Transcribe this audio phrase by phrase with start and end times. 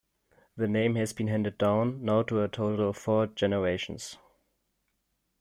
[0.57, 4.17] The name has been handed down, now to a total of four generations.